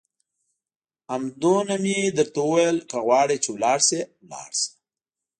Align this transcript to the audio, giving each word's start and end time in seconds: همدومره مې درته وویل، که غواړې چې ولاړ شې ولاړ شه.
همدومره 1.11 1.75
مې 1.83 1.97
درته 2.17 2.39
وویل، 2.43 2.77
که 2.89 2.97
غواړې 3.05 3.37
چې 3.43 3.49
ولاړ 3.51 3.79
شې 3.89 4.01
ولاړ 4.25 4.49
شه. 4.59 4.71